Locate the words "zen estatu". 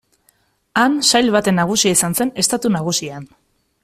2.21-2.73